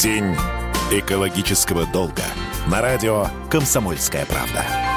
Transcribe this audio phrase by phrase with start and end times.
[0.00, 0.34] День
[0.90, 2.24] экологического долга
[2.66, 4.91] на радио «Комсомольская правда».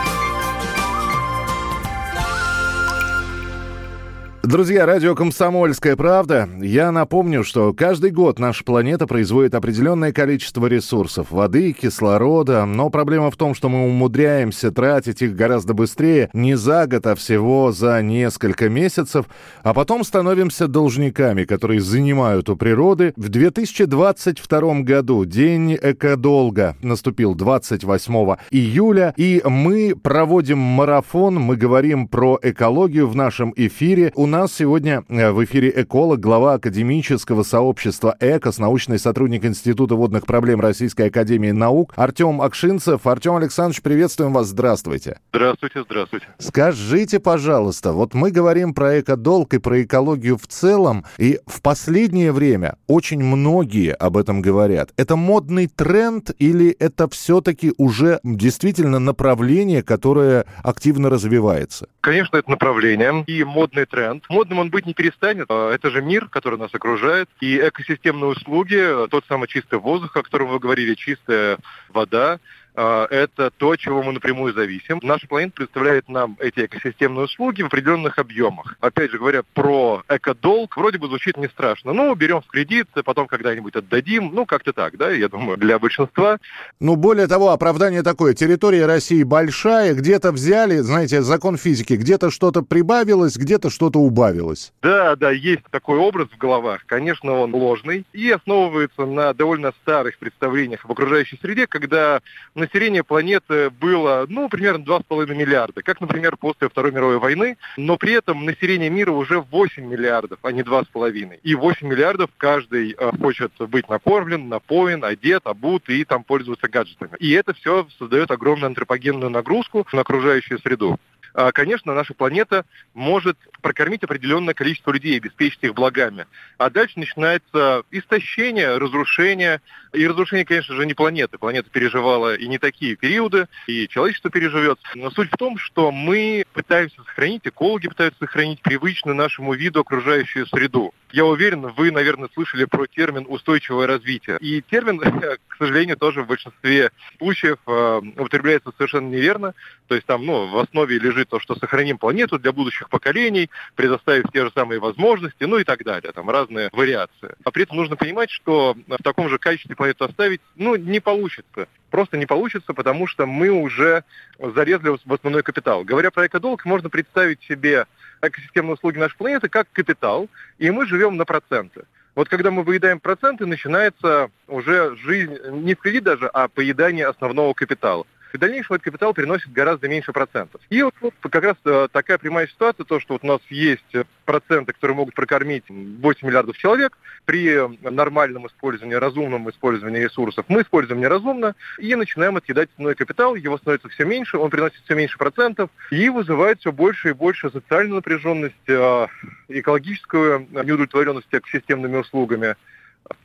[4.45, 6.47] Друзья, радио «Комсомольская правда».
[6.61, 12.63] Я напомню, что каждый год наша планета производит определенное количество ресурсов– воды, кислорода.
[12.65, 17.15] Но проблема в том, что мы умудряемся тратить их гораздо быстрее, не за год, а
[17.15, 19.25] всего за несколько месяцев,
[19.63, 23.13] а потом становимся должниками, которые занимают у природы.
[23.15, 32.37] В 2022 году День экодолга наступил 28 июля, и мы проводим марафон, мы говорим про
[32.43, 34.11] экологию в нашем эфире.
[34.13, 40.25] У нас сегодня э, в эфире эколог, глава академического сообщества ЭКОС, научный сотрудник Института водных
[40.25, 43.07] проблем Российской Академии Наук Артем Акшинцев.
[43.07, 44.47] Артем Александрович, приветствуем вас.
[44.47, 45.19] Здравствуйте.
[45.31, 46.27] Здравствуйте, здравствуйте.
[46.39, 52.31] Скажите, пожалуйста, вот мы говорим про экодолг и про экологию в целом, и в последнее
[52.33, 54.91] время очень многие об этом говорят.
[54.97, 61.87] Это модный тренд или это все-таки уже действительно направление, которое активно развивается?
[62.01, 64.24] Конечно, это направление и модный тренд.
[64.29, 65.47] Модным он быть не перестанет.
[65.49, 67.29] А, это же мир, который нас окружает.
[67.41, 71.57] И экосистемные услуги, тот самый чистый воздух, о котором вы говорили, чистая
[71.89, 72.39] вода, а,
[72.75, 74.99] это то, чего мы напрямую зависим.
[75.01, 78.75] Наша планета представляет нам эти экосистемные услуги в определенных объемах.
[78.79, 81.93] Опять же говоря про экодолг, вроде бы звучит не страшно.
[81.93, 84.31] Ну, берем в кредит, потом когда-нибудь отдадим.
[84.33, 86.37] Ну, как-то так, да, я думаю, для большинства.
[86.79, 88.33] Ну, более того, оправдание такое.
[88.33, 94.73] Территория России большая, где-то взяли, знаете, закон физики, где-то что-то прибавилось, где-то что-то убавилось.
[94.81, 96.81] Да, да, есть такой образ в головах.
[96.85, 102.21] Конечно, он ложный и основывается на довольно старых представлениях об окружающей среде, когда
[102.65, 108.13] население планеты было, ну, примерно 2,5 миллиарда, как, например, после Второй мировой войны, но при
[108.13, 111.39] этом население мира уже 8 миллиардов, а не 2,5.
[111.43, 117.11] И 8 миллиардов каждый э, хочет быть накормлен, напоен, одет, обут и там пользоваться гаджетами.
[117.19, 120.99] И это все создает огромную антропогенную нагрузку на окружающую среду.
[121.37, 126.27] А, конечно, наша планета может прокормить определенное количество людей, обеспечить их благами.
[126.57, 129.59] А дальше начинается истощение, разрушение.
[129.91, 131.37] И разрушение, конечно же, не планеты.
[131.37, 134.79] Планета переживала и не такие периоды, и человечество переживет.
[134.93, 140.47] Но суть в том, что мы пытаемся сохранить, экологи пытаются сохранить привычную нашему виду окружающую
[140.47, 140.93] среду.
[141.11, 144.37] Я уверен, вы, наверное, слышали про термин «устойчивое развитие».
[144.41, 144.99] И термин,
[145.47, 149.53] к сожалению, тоже в большинстве случаев э, употребляется совершенно неверно.
[149.87, 154.25] То есть там ну, в основе лежит то, что сохраним планету для будущих поколений, предоставив
[154.31, 156.11] те же самые возможности, ну и так далее.
[156.11, 157.35] Там разные вариации.
[157.43, 161.67] А при этом нужно понимать, что в таком же качестве планету оставить ну, не получится.
[161.89, 164.03] Просто не получится, потому что мы уже
[164.39, 165.83] зарезали в основной капитал.
[165.83, 167.85] Говоря про экодолг, можно представить себе
[168.21, 171.83] экосистемные услуги нашей планеты как капитал, и мы живем на проценты.
[172.15, 177.53] Вот когда мы выедаем проценты, начинается уже жизнь, не в кредит даже, а поедание основного
[177.53, 178.05] капитала
[178.35, 180.61] в дальнейшем этот капитал приносит гораздо меньше процентов.
[180.69, 183.83] И вот, вот как раз э, такая прямая ситуация, то, что вот у нас есть
[184.25, 191.01] проценты, которые могут прокормить 8 миллиардов человек, при нормальном использовании, разумном использовании ресурсов мы используем
[191.01, 195.69] неразумно и начинаем отъедать основной капитал, его становится все меньше, он приносит все меньше процентов
[195.91, 199.07] и вызывает все больше и больше социальную напряженность, э,
[199.47, 202.55] экологическую неудовлетворенность экосистемными услугами.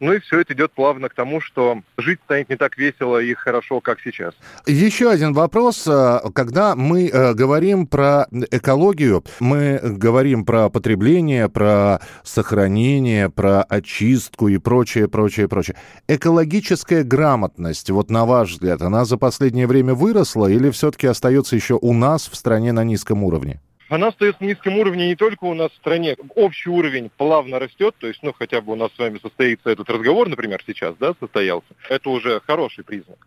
[0.01, 3.35] Ну и все это идет плавно к тому, что жить станет не так весело и
[3.35, 4.35] хорошо, как сейчас.
[4.67, 5.87] Еще один вопрос.
[5.87, 14.49] Э, когда мы э, говорим про экологию, мы говорим про потребление, про сохранение, про очистку
[14.49, 15.77] и прочее, прочее, прочее.
[16.09, 21.79] Экологическая грамотность, вот на ваш взгляд, она за последнее время выросла или все-таки остается еще
[21.81, 23.61] у нас в стране на низком уровне?
[23.91, 26.17] Она остается на низком уровне не только у нас в стране.
[26.37, 29.91] Общий уровень плавно растет, то есть, ну, хотя бы у нас с вами состоится этот
[29.91, 31.67] разговор, например, сейчас, да, состоялся.
[31.89, 33.27] Это уже хороший признак.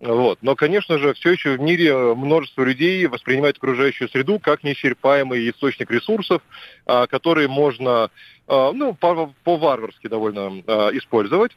[0.00, 0.38] Вот.
[0.42, 5.90] Но, конечно же, все еще в мире множество людей воспринимают окружающую среду как неисчерпаемый источник
[5.90, 6.42] ресурсов,
[6.86, 8.10] а, которые можно
[8.46, 11.52] а, ну, по-варварски довольно а, использовать.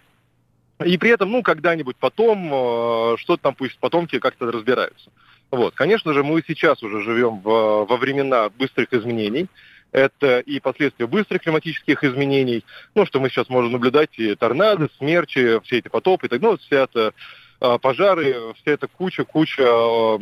[0.84, 5.10] И при этом, ну, когда-нибудь потом, что-то там пусть потомки как-то разбираются.
[5.52, 5.76] Вот.
[5.76, 9.48] Конечно же, мы сейчас уже живем в, во времена быстрых изменений.
[9.92, 15.60] Это и последствия быстрых климатических изменений, ну, что мы сейчас можем наблюдать, и торнадо, смерчи,
[15.64, 17.14] все эти потопы, и так, ну, вся эта
[17.60, 20.16] а, пожары, вся эта куча-куча а,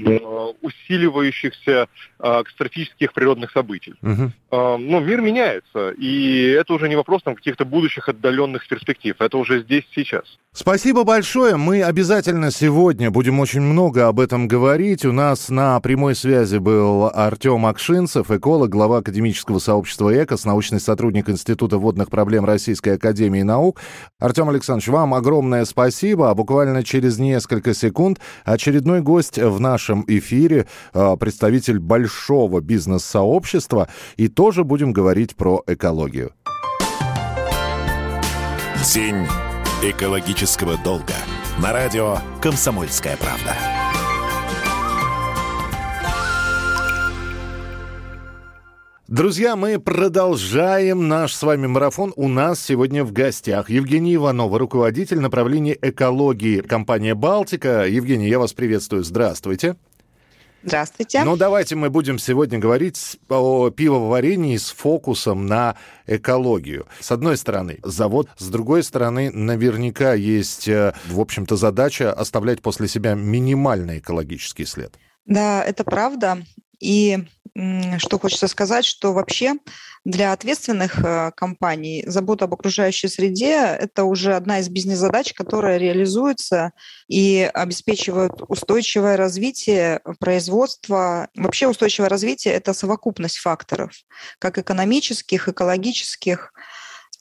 [0.62, 1.88] усиливающихся
[2.20, 3.96] а, катастрофических природных событий.
[4.02, 4.32] Угу.
[4.52, 9.62] Но мир меняется, и это уже не вопрос там, каких-то будущих отдаленных перспектив, это уже
[9.62, 10.38] здесь сейчас.
[10.58, 11.58] Спасибо большое.
[11.58, 15.04] Мы обязательно сегодня будем очень много об этом говорить.
[15.04, 21.30] У нас на прямой связи был Артем Акшинцев, эколог, глава академического сообщества ЭКОС, научный сотрудник
[21.30, 23.82] Института водных проблем Российской Академии Наук.
[24.18, 26.30] Артем Александрович, вам огромное спасибо.
[26.30, 34.30] А буквально через несколько секунд очередной гость в нашем эфире, а, представитель большого бизнес-сообщества, и
[34.30, 36.32] тоже будем говорить про экологию.
[38.94, 39.26] День
[39.82, 41.16] экологического долга
[41.62, 43.56] на радио «Комсомольская правда».
[49.08, 52.12] Друзья, мы продолжаем наш с вами марафон.
[52.16, 57.86] У нас сегодня в гостях Евгений Иванова, руководитель направления экологии компания «Балтика».
[57.86, 59.04] Евгений, я вас приветствую.
[59.04, 59.76] Здравствуйте.
[60.66, 61.24] Здравствуйте.
[61.24, 65.76] Ну, давайте мы будем сегодня говорить о пивоварении с фокусом на
[66.08, 66.88] экологию.
[67.00, 72.88] С одной стороны, завод, с другой стороны, наверняка есть, э, в общем-то, задача оставлять после
[72.88, 74.96] себя минимальный экологический след.
[75.28, 76.40] Да, это правда.
[76.80, 77.20] И
[77.56, 79.54] что хочется сказать, что вообще
[80.04, 86.74] для ответственных э, компаний забота об окружающей среде– это уже одна из бизнес-задач, которая реализуется
[87.08, 91.30] и обеспечивает устойчивое развитие производства.
[91.36, 93.94] Вообще устойчивое развитие– это совокупность факторов,
[94.38, 96.52] как экономических, экологических,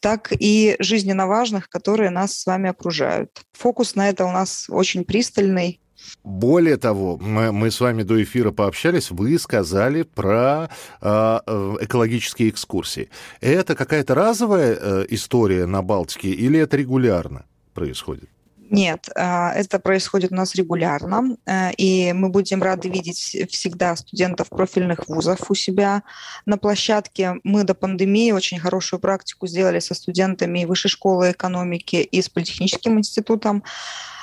[0.00, 3.30] так и жизненно важных, которые нас с вами окружают.
[3.52, 5.80] Фокус на это у нас очень пристальный,
[6.22, 10.70] более того, мы, мы с вами до эфира пообщались, вы сказали про
[11.00, 13.10] а, э, экологические экскурсии.
[13.40, 18.28] Это какая-то разовая э, история на Балтике или это регулярно происходит?
[18.70, 24.48] Нет, а, это происходит у нас регулярно, э, и мы будем рады видеть всегда студентов
[24.48, 26.02] профильных вузов у себя
[26.46, 27.34] на площадке.
[27.44, 32.98] Мы до пандемии очень хорошую практику сделали со студентами Высшей школы экономики и с Политехническим
[32.98, 33.62] институтом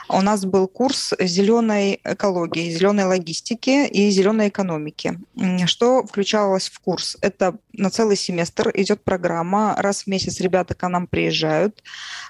[0.10, 5.20] у нас был курс зеленой экологии, зеленой логистики и зеленой экономики.
[5.66, 7.18] Что включалось в курс?
[7.22, 9.76] Это на целый семестр идет программа.
[9.78, 11.84] Раз в месяц ребята к нам приезжают.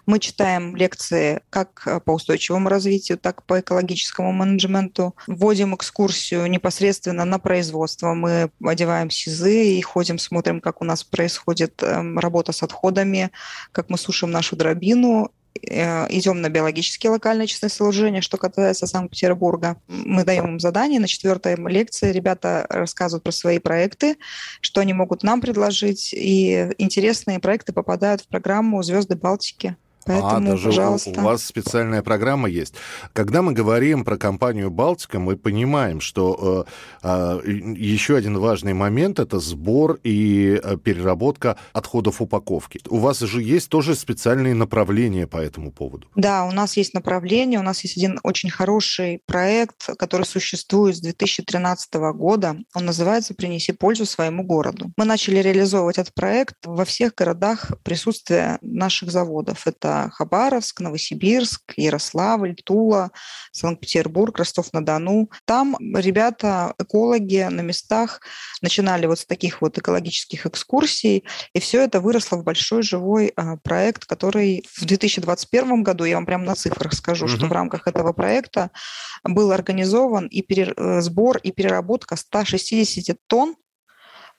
[0.06, 5.16] Мы читаем лекции как по устойчивому развитию, так и по экологическому менеджменту.
[5.28, 8.14] Вводим экскурсию непосредственно на производство.
[8.14, 13.32] Мы одеваем СИЗы и ходим, смотрим, как у нас происходит эм, работа с отходами,
[13.72, 15.32] как мы сушим нашу дробину
[15.64, 18.22] идем на биологические локальные очистные сооружения.
[18.22, 21.00] Что касается Санкт-Петербурга, мы даем им задание.
[21.00, 24.18] На четвертой лекции ребята рассказывают про свои проекты,
[24.62, 26.14] что они могут нам предложить.
[26.14, 29.76] И интересные проекты попадают в программу «Звезды Балтики».
[30.06, 31.12] Поэтому, а, даже пожалуйста.
[31.12, 32.76] у вас специальная программа есть.
[33.14, 36.66] Когда мы говорим про компанию «Балтика», мы понимаем, что
[37.04, 42.80] э, э, еще один важный момент– это сбор и э, переработка отходов упаковки.
[42.90, 46.08] У вас же есть тоже специальные направления по этому поводу.
[46.16, 51.00] Да, у нас есть направление, у нас есть один очень хороший проект, который существует с
[51.02, 52.58] 2013 года.
[52.74, 54.92] Он называется «Принеси пользу своему городу».
[54.98, 59.68] Мы начали реализовывать этот проект во всех городах присутствия наших заводов.
[59.68, 63.12] Это Хабаровск, Новосибирск, Ярославль, Тула,
[63.52, 65.30] Санкт-Петербург, Ростов-на-Дону.
[65.46, 68.22] Там ребята, экологи на местах
[68.62, 73.58] начинали вот с таких вот экологических экскурсий, и все это выросло в большой живой а,
[73.58, 77.34] проект, который в 2021 году, я вам прямо на цифрах скажу, угу.
[77.34, 78.72] что в рамках этого проекта
[79.24, 80.74] был организован и перер...
[80.78, 83.56] Э, сбор и переработка 160 тонн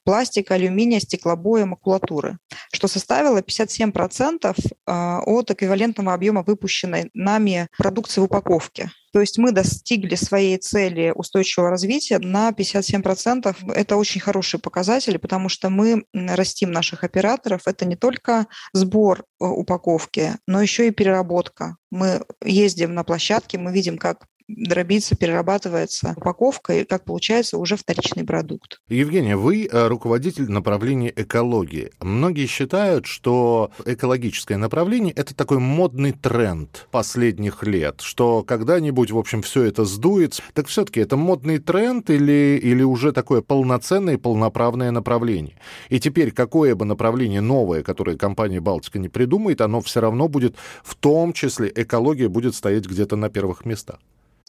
[0.05, 2.39] пластика, алюминия, стеклобоя, макулатуры,
[2.73, 4.57] что составило 57%
[4.87, 8.91] а, от эквивалентного объема выпущенной нами продукции в упаковке.
[9.13, 13.73] То есть мы достигли своей цели устойчивого развития на 57%.
[13.75, 17.63] Это очень хорошие показатели, потому что мы растим наших операторов.
[17.67, 21.77] Это не только сбор э, упаковки, но еще и переработка.
[21.91, 24.25] Мы ездим на площадке, мы видим, как
[24.57, 28.81] дробится, перерабатывается упаковка, и как получается уже вторичный продукт.
[28.89, 31.91] Евгения, вы э, руководитель направления экологии.
[32.01, 39.43] Многие считают, что экологическое направление– это такой модный тренд последних лет, что когда-нибудь, в общем,
[39.43, 40.43] все это сдуется.
[40.55, 45.57] Так все-таки это модный тренд или, или уже такое полноценное и полноправное направление?
[45.89, 50.57] И теперь какое бы направление новое, которое компания «Балтика» не придумает, оно все равно будет,
[50.83, 53.99] в том числе экология будет стоять где-то на первых местах.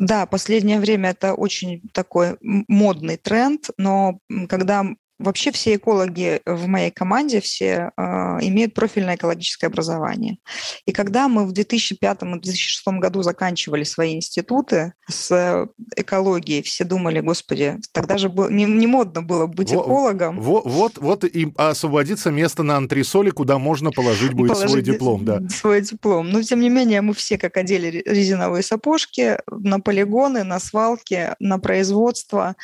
[0.06, 4.20] Да, последнее время это очень такой модный тренд, но
[4.50, 4.86] когда
[5.24, 8.02] вообще все экологи в моей команде все э,
[8.42, 10.38] имеют профильное экологическое образование.
[10.86, 18.18] И когда мы в 2005-2006 году заканчивали свои институты с экологией, все думали, господи, тогда
[18.18, 20.42] же было, не, не модно было быть вот, экологом.
[20.42, 25.26] Вот, вот, вот и освободится место на антресоле, куда можно положить будет положить свой диплом.
[25.26, 25.40] Да.
[25.50, 26.30] Свой диплом.
[26.30, 31.60] Но, тем не менее, мы все как одели резиновые сапожки на полигоны, на свалки, на
[31.60, 32.56] производство.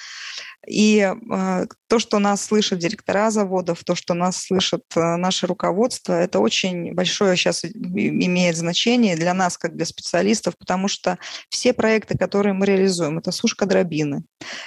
[0.70, 6.14] И э, то, что нас слышат директора заводов, то, что нас слышат э, наше руководство,
[6.14, 11.18] это очень большое сейчас имеет значение для нас, как для специалистов, потому что
[11.50, 14.24] все проекты, которые мы реализуем, это сушка дробины,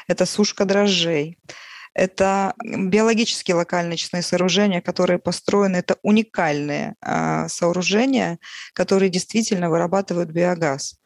[0.09, 1.39] это сушка дрожжей,
[1.95, 8.41] это биологические локальные очистные сооружения, которые построены, это уникальные э, сооружения,
[8.75, 10.97] которые действительно вырабатывают биогаз.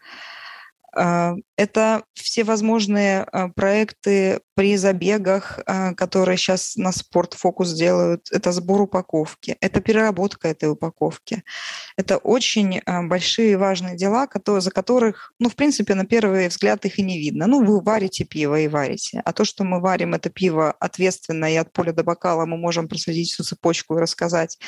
[0.96, 8.28] А, это всевозможные а, проекты при забегах, а, которые сейчас на спортфокус делают.
[8.32, 11.42] Это сбор упаковки, это переработка этой упаковки.
[11.98, 16.84] Это очень большие и важные дела, которые, за которых, ну, в принципе, на первый взгляд
[16.86, 17.46] их и не видно.
[17.46, 19.20] Ну, вы варите пиво и варите.
[19.24, 22.88] А то, что мы варим это пиво ответственно и от поля до бокала мы можем
[22.88, 24.58] проследить всю цепочку и рассказать,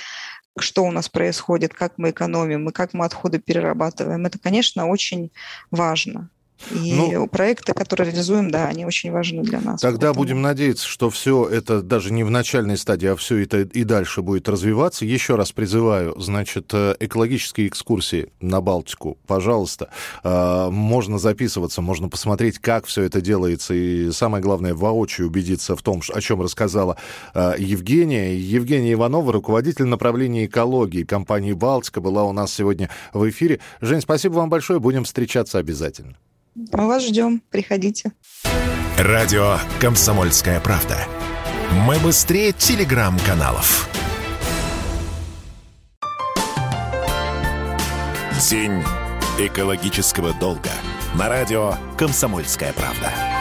[0.63, 4.27] что у нас происходит, как мы экономим и как мы отходы перерабатываем.
[4.27, 5.31] Это, конечно, очень
[5.71, 6.31] важно.
[6.71, 9.81] И ну, проекты, которые реализуем, да, они очень важны для нас.
[9.81, 10.15] Тогда поэтому...
[10.15, 14.23] будем надеяться, что все это даже не в начальной стадии, а все это и дальше
[14.23, 15.05] будет развиваться.
[15.05, 19.91] Еще раз призываю, значит, э, экологические экскурсии на Балтику, пожалуйста.
[20.23, 23.75] А, можно записываться, можно посмотреть, как все это делается.
[23.75, 26.97] И самое главное, воочию убедиться в том, о чем рассказала
[27.35, 28.37] а, Евгения.
[28.37, 33.61] Евгения Иванова, руководитель направления экологии компании «Балтика», была у нас сегодня в эфире.
[33.81, 34.81] Жень, спасибо вам большое.
[34.81, 36.17] Будем встречаться обязательно.
[36.73, 37.41] Мы вас ждем.
[37.51, 38.13] Приходите.
[38.99, 40.99] Радио «Комсомольская правда».
[41.87, 43.89] Мы быстрее телеграм-каналов.
[48.51, 48.83] День
[49.39, 50.71] экологического долга
[51.15, 53.38] на радио «Комсомольская правда».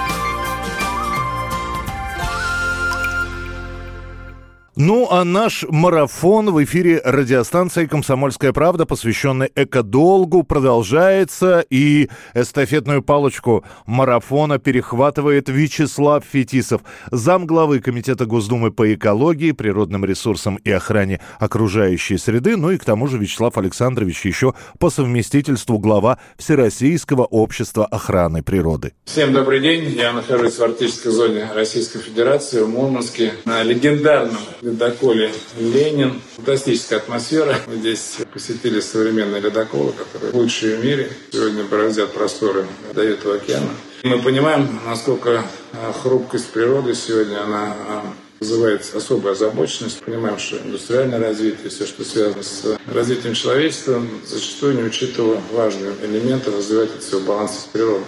[4.79, 11.65] Ну, а наш марафон в эфире радиостанции «Комсомольская правда», посвященный экодолгу, продолжается.
[11.71, 20.69] И эстафетную палочку марафона перехватывает Вячеслав Фетисов, замглавы Комитета Госдумы по экологии, природным ресурсам и
[20.69, 22.55] охране окружающей среды.
[22.55, 28.93] Ну и к тому же Вячеслав Александрович еще по совместительству глава Всероссийского общества охраны природы.
[29.05, 29.89] Всем добрый день.
[29.97, 36.21] Я нахожусь в арктической зоне Российской Федерации, в Мурманске, на легендарном ледоколе «Ленин».
[36.35, 37.57] Фантастическая атмосфера.
[37.67, 41.09] Мы здесь посетили современные ледоколы, которые лучшие в мире.
[41.31, 43.69] Сегодня бороздят просторы до этого океана.
[44.03, 45.43] Мы понимаем, насколько
[45.73, 50.01] а, хрупкость природы сегодня, она а, вызывает особую озабоченность.
[50.01, 56.51] Понимаем, что индустриальное развитие, все, что связано с развитием человечества, зачастую не учитывая важные элементы
[56.51, 58.05] развивать это все в балансе с природой.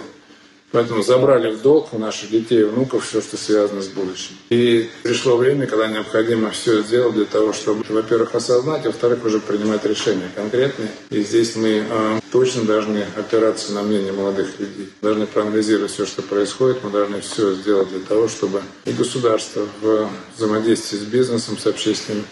[0.72, 4.36] Поэтому забрали в долг у наших детей и внуков все, что связано с будущим.
[4.50, 9.40] И пришло время, когда необходимо все сделать для того, чтобы, во-первых, осознать, а во-вторых, уже
[9.40, 10.90] принимать решения конкретные.
[11.10, 14.90] И здесь мы э, точно должны опираться на мнение молодых людей.
[15.02, 16.84] Должны проанализировать все, что происходит.
[16.84, 22.24] Мы должны все сделать для того, чтобы и государство в взаимодействии с бизнесом, с общественными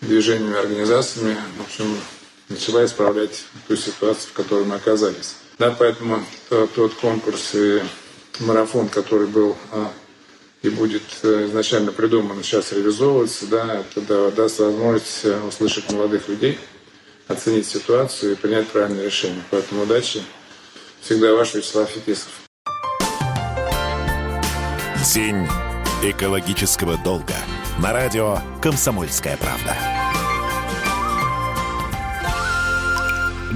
[0.00, 1.96] движениями, организациями, в общем,
[2.48, 5.36] начала исправлять ту ситуацию, в которой мы оказались.
[5.58, 7.82] Да, поэтому тот конкурс и
[8.40, 9.90] марафон, который был а,
[10.62, 16.58] и будет э, изначально придуман, сейчас реализовывается, да, это даст возможность э, услышать молодых людей,
[17.26, 19.42] оценить ситуацию и принять правильное решение.
[19.50, 20.22] Поэтому удачи.
[21.00, 22.30] Всегда ваш Вячеслав Фетисов.
[25.14, 25.46] День
[26.02, 27.34] экологического долга
[27.80, 29.97] на радио «Комсомольская правда».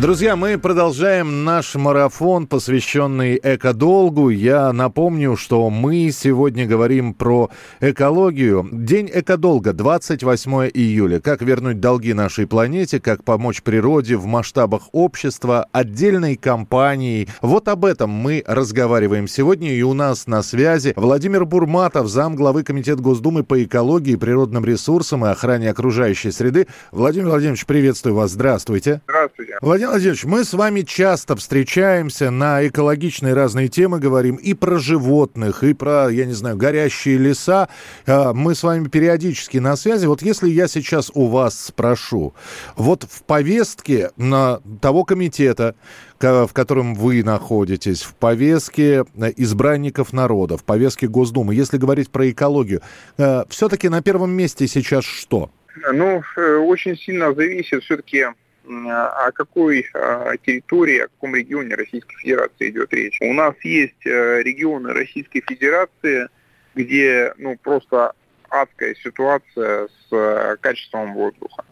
[0.02, 4.30] Друзья, мы продолжаем наш марафон, посвященный экодолгу.
[4.30, 8.68] Я напомню, что мы сегодня говорим про экологию.
[8.72, 11.20] День экодолга, 28 июля.
[11.20, 17.28] Как вернуть долги нашей планете, как помочь природе в масштабах общества, отдельной компании.
[17.40, 19.72] Вот об этом мы разговариваем сегодня.
[19.72, 25.24] И у нас на связи Владимир Бурматов, зам главы Комитета Госдумы по экологии, природным ресурсам
[25.24, 26.66] и охране окружающей среды.
[26.90, 28.32] Владимир Владимирович, приветствую вас.
[28.32, 29.00] Здравствуйте.
[29.06, 29.58] Здравствуйте.
[29.62, 35.62] Владимир Владимирович, мы с вами часто встречаемся на экологичные разные темы, говорим и про животных,
[35.62, 37.68] и про, я не знаю, горящие леса.
[38.06, 40.06] А, мы с вами периодически на связи.
[40.06, 42.32] Вот если я сейчас у вас спрошу,
[42.74, 45.74] вот в повестке на того комитета,
[46.18, 49.04] в котором вы находитесь, в повестке
[49.36, 52.80] избранников народа, в повестке Госдумы, если говорить про экологию,
[53.18, 55.50] а, все-таки на первом месте сейчас что?
[55.92, 58.24] Ну, э, очень сильно зависит все-таки
[58.64, 63.18] о какой а, территории, о каком регионе Российской Федерации идет речь.
[63.20, 66.28] У нас есть э, регионы Российской Федерации,
[66.74, 68.12] где ну, просто
[68.48, 71.64] адская ситуация с э, качеством воздуха.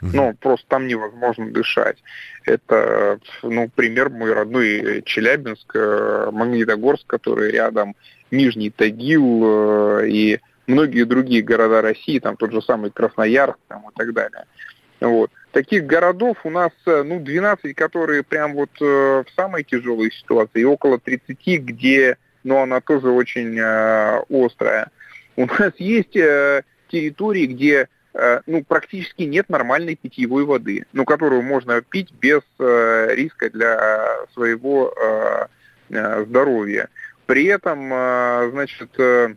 [0.00, 1.98] Ну, просто там невозможно дышать.
[2.44, 7.96] Это, ну, пример мой родной Челябинск, э, Магнитогорск, который рядом,
[8.30, 14.12] Нижний Тагил и многие другие города России, там тот же самый Красноярск там, и так
[14.12, 14.44] далее.
[15.00, 15.30] Вот.
[15.52, 20.60] Таких городов у нас э, ну, 12, которые прям вот э, в самой тяжелой ситуации,
[20.60, 24.90] и около 30, где ну, она тоже очень э, острая.
[25.36, 31.42] У нас есть э, территории, где э, ну, практически нет нормальной питьевой воды, ну, которую
[31.42, 35.46] можно пить без э, риска для своего э,
[35.90, 36.88] э здоровья.
[37.24, 39.34] При этом, э, значит, э,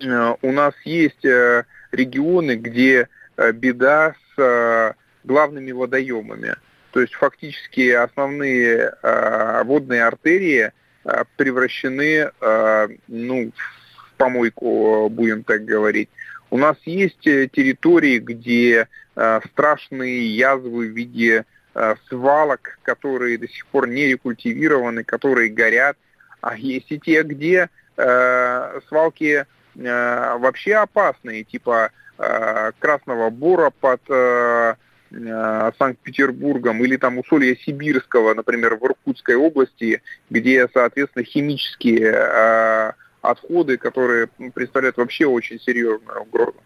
[0.00, 4.94] э у нас есть регионы, где беда с
[5.28, 6.56] главными водоемами.
[6.90, 10.72] То есть фактически основные э, водные артерии
[11.04, 16.08] э, превращены э, ну, в помойку, будем так говорить.
[16.50, 21.44] У нас есть э, территории, где э, страшные язвы в виде
[21.74, 25.96] э, свалок, которые до сих пор не рекультивированы, которые горят.
[26.40, 34.00] А есть и те, где э, свалки э, вообще опасные, типа э, Красного Бора под
[34.08, 34.74] Э,
[35.10, 44.28] Санкт-Петербургом или там Усолья Сибирского, например, в Иркутской области, где, соответственно, химические э, отходы, которые
[44.54, 46.56] представляют вообще очень серьезную угрозу.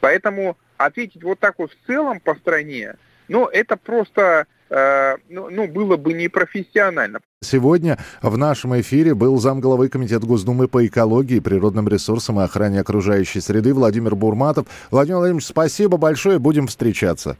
[0.00, 2.96] Поэтому ответить вот так вот в целом по стране,
[3.28, 7.20] ну, это просто э, ну, ну, было бы непрофессионально.
[7.42, 13.40] Сегодня в нашем эфире был замглавы Комитета Госдумы по экологии, природным ресурсам и охране окружающей
[13.40, 14.66] среды Владимир Бурматов.
[14.90, 17.36] Владимир Владимирович, спасибо большое, будем встречаться.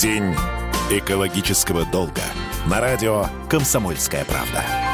[0.00, 0.34] День
[0.90, 2.22] экологического долга
[2.66, 4.93] на радио «Комсомольская правда».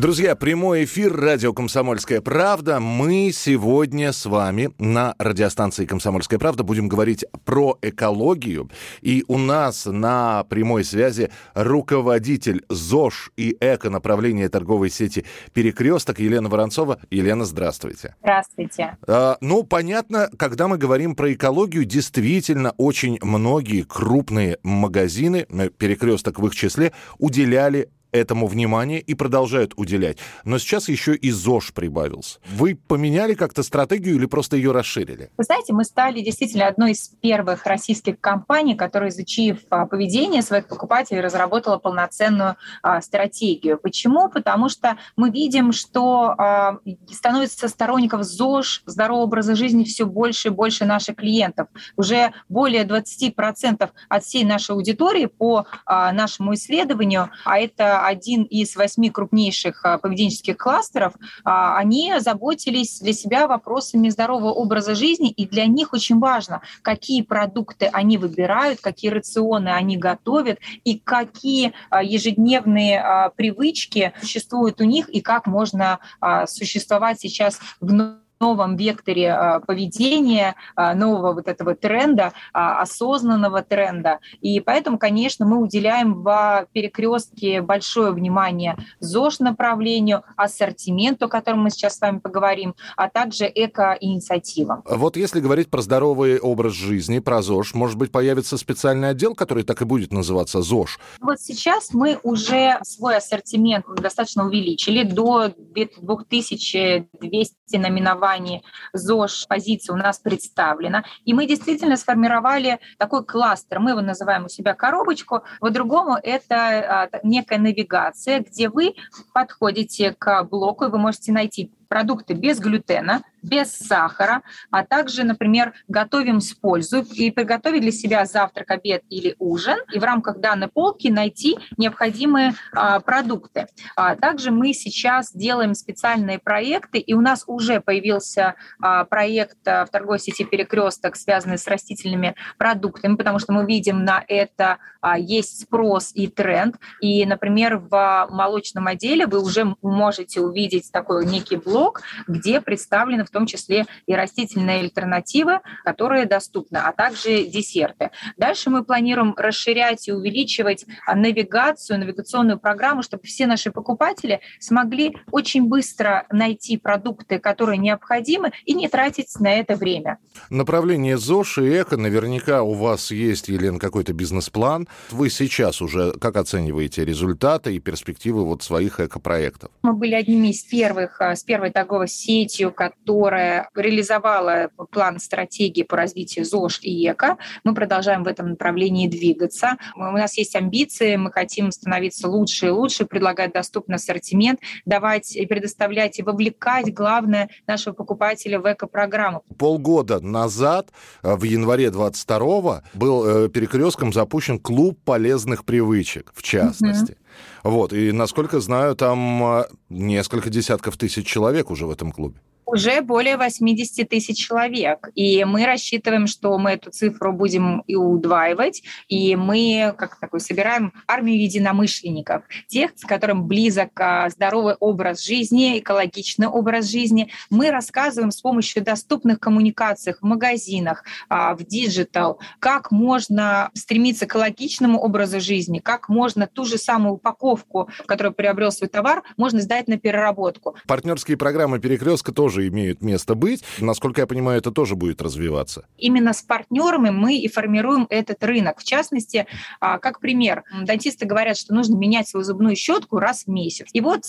[0.00, 2.80] Друзья, прямой эфир радио «Комсомольская правда».
[2.80, 8.70] Мы сегодня с вами на радиостанции «Комсомольская правда» будем говорить про экологию.
[9.02, 16.98] И у нас на прямой связи руководитель ЗОЖ и эко-направления торговой сети «Перекресток» Елена Воронцова.
[17.10, 18.14] Елена, здравствуйте.
[18.22, 18.96] Здравствуйте.
[19.06, 26.38] А, ну, понятно, когда мы говорим про экологию, действительно очень многие крупные магазины, э, «Перекресток»
[26.38, 30.18] в их числе, уделяли этому внимание и продолжают уделять.
[30.44, 32.38] Но сейчас еще и ЗОЖ прибавился.
[32.48, 35.30] Вы поменяли как-то стратегию или просто ее расширили?
[35.36, 40.66] Вы знаете, мы стали действительно одной из первых российских компаний, которая, изучив а, поведение своих
[40.66, 43.78] покупателей, разработала полноценную а, стратегию.
[43.78, 44.28] Почему?
[44.28, 46.78] Потому что мы видим, что а,
[47.10, 51.68] становится сторонников ЗОЖ, здорового образа жизни все больше и больше наших клиентов.
[51.96, 58.76] Уже более 20% от всей нашей аудитории по а, нашему исследованию, а это один из
[58.76, 65.46] восьми крупнейших а, поведенческих кластеров, а, они заботились для себя вопросами здорового образа жизни, и
[65.46, 72.02] для них очень важно, какие продукты они выбирают, какие рационы они готовят, и какие а,
[72.02, 75.98] ежедневные привычки существуют у них, и как можно
[76.46, 77.92] существовать сейчас в
[78.40, 84.18] новом векторе а, поведения, а, нового вот этого тренда, а, осознанного тренда.
[84.40, 91.98] И поэтому, конечно, мы уделяем в перекрестке большое внимание ЗОЖ-направлению, ассортименту, о котором мы сейчас
[91.98, 94.82] с вами поговорим, а также эко-инициативам.
[94.86, 99.64] Вот если говорить про здоровый образ жизни, про ЗОЖ, может быть, появится специальный отдел, который
[99.64, 100.98] так и будет называться ЗОЖ?
[101.20, 108.62] Вот сейчас мы уже свой ассортимент достаточно увеличили до 2200 наименований компании
[108.92, 111.04] ЗОЖ позиция у нас представлена.
[111.24, 113.80] И мы действительно сформировали такой кластер.
[113.80, 115.42] Мы его называем у себя коробочку.
[115.60, 118.94] По-другому это а, некая навигация, где вы
[119.34, 125.74] подходите к блоку, и вы можете найти продукты без глютена– без сахара, а также, например,
[125.88, 130.68] готовим с пользой и приготовить для себя завтрак, обед или ужин, и в рамках данной
[130.68, 133.66] полки найти необходимые а, продукты.
[133.96, 139.84] А, также мы сейчас делаем специальные проекты, и у нас уже появился а, проект а,
[139.84, 145.18] в торговой сети «Перекресток», связанный с растительными продуктами, потому что мы видим на это а,
[145.18, 146.76] есть спрос и тренд.
[147.00, 153.32] И, например, в молочном отделе вы уже можете увидеть такой некий блок, где представлены в
[153.32, 158.10] том числе и растительные альтернативы, которые доступны, а также десерты.
[158.36, 165.66] Дальше мы планируем расширять и увеличивать навигацию, навигационную программу, чтобы все наши покупатели смогли очень
[165.66, 170.18] быстро найти продукты, которые необходимы, и не тратить на это время.
[170.50, 174.88] Направление ЗОЖ и ЭКО наверняка у вас есть, Елена, какой-то бизнес-план.
[175.10, 179.70] Вы сейчас уже как оцениваете результаты и перспективы вот своих экопроектов?
[179.82, 185.96] Мы были одними из первых, а, с первой торговой сетью, которая реализовала план стратегии по
[185.96, 187.36] развитию ЗОЖ и ЭКО.
[187.64, 189.76] Мы продолжаем в этом направлении двигаться.
[189.96, 195.46] У нас есть амбиции, мы хотим становиться лучше и лучше, предлагать доступный ассортимент, давать и
[195.46, 199.42] предоставлять и вовлекать, главное, нашего покупателя в эко-программу.
[199.58, 200.88] Полгода назад,
[201.22, 207.16] э, в январе 22 был э, перекрестком запущен клуб полезных привычек, в частности.
[207.62, 213.02] Вот, и, насколько знаю, там э, несколько десятков тысяч человек уже в этом клубе уже
[213.02, 215.08] более 80 тысяч человек.
[215.14, 220.92] И мы рассчитываем, что мы эту цифру будем и удваивать, и мы как такой собираем
[221.06, 227.30] армию единомышленников, тех, с которым близок а, здоровый образ жизни, экологичный образ жизни.
[227.50, 234.30] Мы рассказываем с помощью доступных коммуникаций в магазинах, а, в digital, как можно стремиться к
[234.40, 239.60] экологичному образу жизни, как можно ту же самую упаковку, в которой приобрел свой товар, можно
[239.60, 240.76] сдать на переработку.
[240.86, 243.64] Партнерские программы «Перекрестка» тоже тоже имеют место быть.
[243.78, 245.84] Насколько я понимаю, это тоже будет развиваться.
[245.96, 248.80] Именно с партнерами мы и формируем этот рынок.
[248.80, 249.46] В частности,
[249.80, 253.86] а, как пример, дантисты говорят, что нужно менять свою зубную щетку раз в месяц.
[253.92, 254.24] И вот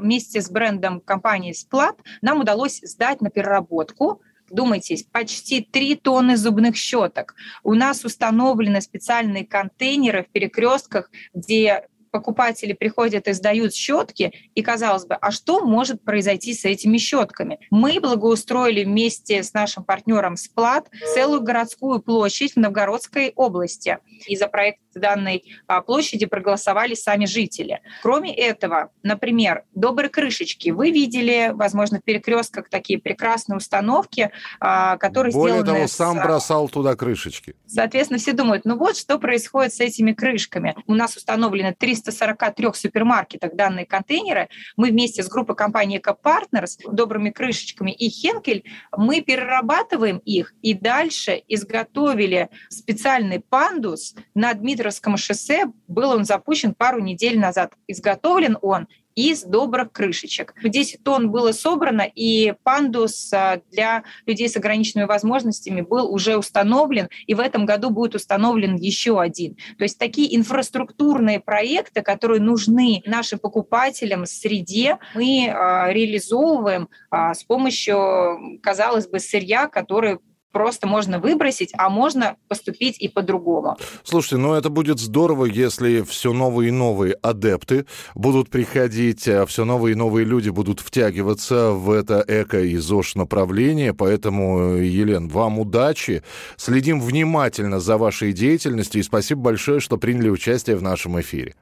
[0.00, 6.74] вместе с брендом компании Splat нам удалось сдать на переработку Думайте, почти 3 тонны зубных
[6.74, 7.34] щеток.
[7.62, 15.06] У нас установлены специальные контейнеры в перекрестках, где покупатели приходят и сдают щетки, и казалось
[15.06, 17.58] бы, а что может произойти с этими щетками?
[17.70, 23.98] Мы благоустроили вместе с нашим партнером Сплат целую городскую площадь в Новгородской области.
[24.26, 27.80] И за проект данной а, площади проголосовали сами жители.
[28.02, 30.70] Кроме этого, например, добрые крышечки.
[30.70, 34.30] Вы видели, возможно, в перекрестках такие прекрасные установки,
[34.60, 35.78] а, которые Более сделаны...
[35.78, 37.54] того, сам бросал туда крышечки.
[37.66, 40.76] Соответственно, все думают, ну вот что происходит с этими крышками.
[40.86, 44.48] У нас установлено 343 супермаркетах данные контейнеры.
[44.76, 48.64] Мы вместе с группой компании Partners, добрыми крышечками и Хенкель,
[48.96, 54.50] мы перерабатываем их и дальше изготовили специальный пандус на
[54.88, 55.66] Дмитровском шоссе.
[55.86, 57.72] Был он запущен пару недель назад.
[57.88, 60.54] Изготовлен он из добрых крышечек.
[60.62, 67.08] 10 тонн было собрано, и пандус а, для людей с ограниченными возможностями был уже установлен,
[67.26, 69.56] и в этом году будет установлен еще один.
[69.76, 77.34] То есть такие инфраструктурные проекты, которые нужны нашим покупателям в среде, мы а, реализовываем а,
[77.34, 80.20] с помощью, казалось бы, сырья, который
[80.52, 83.76] просто можно выбросить, а можно поступить и по-другому.
[84.02, 89.64] Слушайте, ну это будет здорово, если все новые и новые адепты будут приходить, а все
[89.64, 93.94] новые и новые люди будут втягиваться в это эко и ЗОЖ направление.
[93.94, 96.22] Поэтому, Елен, вам удачи.
[96.56, 101.54] Следим внимательно за вашей деятельностью и спасибо большое, что приняли участие в нашем эфире.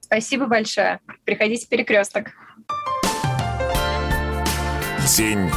[0.00, 1.00] Спасибо большое.
[1.24, 2.26] Приходите в перекресток.
[5.16, 5.50] День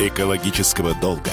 [0.00, 1.32] экологического долга